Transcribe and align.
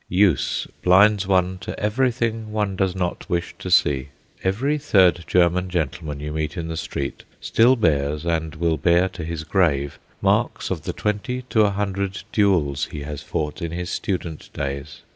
Use 0.09 0.65
blinds 0.81 1.27
one 1.27 1.59
to 1.59 1.79
everything 1.79 2.51
one 2.51 2.75
does 2.75 2.95
not 2.95 3.29
wish 3.29 3.53
to 3.59 3.69
see. 3.69 4.09
Every 4.43 4.79
third 4.79 5.23
German 5.27 5.69
gentleman 5.69 6.19
you 6.19 6.31
meet 6.33 6.57
in 6.57 6.69
the 6.69 6.75
street 6.75 7.23
still 7.39 7.75
bears, 7.75 8.25
and 8.25 8.55
will 8.55 8.77
bear 8.77 9.07
to 9.09 9.23
his 9.23 9.43
grave, 9.43 9.99
marks 10.19 10.71
of 10.71 10.85
the 10.85 10.93
twenty 10.93 11.43
to 11.51 11.61
a 11.61 11.69
hundred 11.69 12.23
duels 12.31 12.85
he 12.85 13.01
has 13.01 13.21
fought 13.21 13.61
in 13.61 13.69
his 13.71 13.91
student 13.91 14.49
days. 14.53 15.01